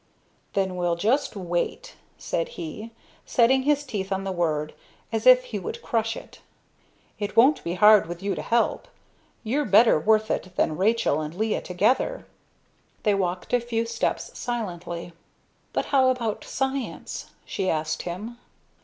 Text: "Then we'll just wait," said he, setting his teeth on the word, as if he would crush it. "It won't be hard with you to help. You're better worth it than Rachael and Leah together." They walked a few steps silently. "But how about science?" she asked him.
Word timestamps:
"Then 0.53 0.77
we'll 0.77 0.95
just 0.95 1.35
wait," 1.35 1.93
said 2.17 2.47
he, 2.57 2.89
setting 3.23 3.61
his 3.61 3.83
teeth 3.83 4.11
on 4.11 4.23
the 4.23 4.31
word, 4.31 4.73
as 5.11 5.27
if 5.27 5.43
he 5.43 5.59
would 5.59 5.83
crush 5.83 6.17
it. 6.17 6.39
"It 7.19 7.35
won't 7.37 7.63
be 7.63 7.75
hard 7.75 8.07
with 8.07 8.23
you 8.23 8.33
to 8.33 8.41
help. 8.41 8.87
You're 9.43 9.63
better 9.63 9.99
worth 9.99 10.31
it 10.31 10.55
than 10.55 10.75
Rachael 10.75 11.21
and 11.21 11.35
Leah 11.35 11.61
together." 11.61 12.25
They 13.03 13.13
walked 13.13 13.53
a 13.53 13.59
few 13.61 13.85
steps 13.85 14.35
silently. 14.35 15.13
"But 15.71 15.85
how 15.93 16.09
about 16.09 16.45
science?" 16.45 17.27
she 17.45 17.69
asked 17.69 18.01
him. 18.01 18.39